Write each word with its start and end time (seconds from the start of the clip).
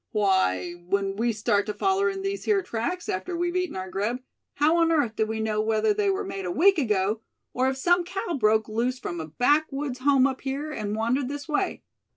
Why, 0.13 0.71
when 0.87 1.15
we 1.15 1.31
start 1.31 1.67
to 1.67 1.75
follerin' 1.75 2.23
these 2.23 2.45
here 2.45 2.63
tracks, 2.63 3.07
after 3.07 3.37
we've 3.37 3.55
eaten 3.55 3.75
our 3.75 3.87
grub, 3.91 4.21
how 4.55 4.77
on 4.77 4.91
earth 4.91 5.15
do 5.15 5.27
we 5.27 5.39
know 5.39 5.61
whether 5.61 5.93
they 5.93 6.09
were 6.09 6.23
made 6.23 6.45
a 6.47 6.51
week 6.51 6.79
ago; 6.79 7.21
or 7.53 7.69
if 7.69 7.77
some 7.77 8.03
cow 8.03 8.33
broke 8.35 8.67
loose 8.67 8.97
from 8.97 9.21
a 9.21 9.27
backwoods 9.27 9.99
home 9.99 10.25
up 10.25 10.41
here, 10.41 10.71
and 10.71 10.95
wandered 10.95 11.29
this 11.29 11.47
way. 11.47 11.83